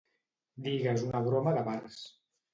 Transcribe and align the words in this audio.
Digues 0.67 1.03
una 1.09 1.21
broma 1.29 1.55
de 1.59 1.63
bars. 1.69 2.01